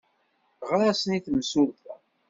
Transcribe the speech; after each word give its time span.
Ɣer-asen 0.67 1.15
i 1.15 1.17
yemsulta! 1.25 1.91